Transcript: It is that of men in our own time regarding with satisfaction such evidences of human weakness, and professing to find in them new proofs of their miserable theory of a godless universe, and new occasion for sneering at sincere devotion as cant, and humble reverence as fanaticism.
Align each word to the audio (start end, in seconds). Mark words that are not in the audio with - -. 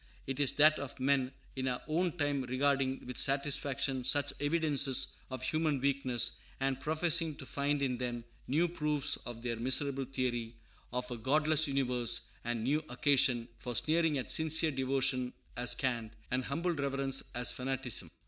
It 0.25 0.39
is 0.39 0.53
that 0.53 0.79
of 0.79 0.99
men 0.99 1.31
in 1.55 1.67
our 1.67 1.79
own 1.87 2.17
time 2.17 2.41
regarding 2.41 3.05
with 3.05 3.19
satisfaction 3.19 4.03
such 4.03 4.33
evidences 4.39 5.13
of 5.29 5.43
human 5.43 5.79
weakness, 5.79 6.39
and 6.59 6.79
professing 6.79 7.35
to 7.35 7.45
find 7.45 7.83
in 7.83 7.99
them 7.99 8.23
new 8.47 8.67
proofs 8.67 9.17
of 9.27 9.43
their 9.43 9.57
miserable 9.57 10.05
theory 10.05 10.55
of 10.91 11.11
a 11.11 11.17
godless 11.17 11.67
universe, 11.67 12.21
and 12.43 12.63
new 12.63 12.83
occasion 12.89 13.47
for 13.59 13.75
sneering 13.75 14.17
at 14.17 14.31
sincere 14.31 14.71
devotion 14.71 15.33
as 15.55 15.75
cant, 15.75 16.13
and 16.31 16.45
humble 16.45 16.73
reverence 16.73 17.21
as 17.35 17.51
fanaticism. 17.51 18.09